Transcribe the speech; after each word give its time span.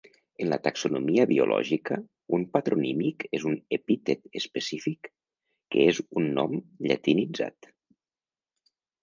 En 0.43 0.47
la 0.51 0.57
taxonomia 0.67 1.25
biològica, 1.31 1.97
un 2.37 2.45
patronímic 2.57 3.25
és 3.39 3.45
un 3.51 3.59
epítet 3.77 4.41
específic 4.41 5.11
que 5.77 5.87
és 5.93 6.01
un 6.23 6.33
nom 6.41 6.59
llatinitzat. 6.89 7.71